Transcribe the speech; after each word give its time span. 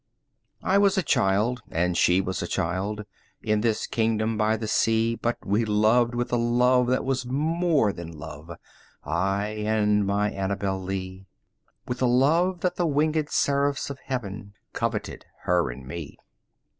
I 0.63 0.79
was 0.79 0.97
a 0.97 1.03
child 1.03 1.61
and 1.69 1.95
she 1.95 2.21
was 2.21 2.41
a 2.41 2.47
child, 2.47 3.05
In 3.43 3.61
this 3.61 3.85
kingdom 3.85 4.35
by 4.35 4.57
the 4.57 4.67
sea, 4.67 5.13
But 5.13 5.37
we 5.45 5.63
loved 5.63 6.15
with 6.15 6.33
a 6.33 6.37
love 6.37 6.87
that 6.87 7.05
was 7.05 7.27
more 7.27 7.93
than 7.93 8.17
love, 8.17 8.49
I 9.03 9.45
and 9.49 10.03
my 10.07 10.31
Annabel 10.31 10.81
Lee; 10.81 11.27
10 11.85 11.85
With 11.87 12.01
a 12.01 12.07
love 12.07 12.61
that 12.61 12.77
the 12.77 12.87
winged 12.87 13.29
seraphs 13.29 13.91
of 13.91 13.99
heaven 13.99 14.55
Coveted 14.73 15.27
her 15.43 15.69
and 15.69 15.87
me. 15.87 16.17